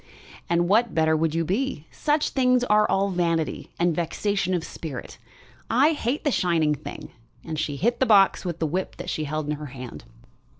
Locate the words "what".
0.67-0.95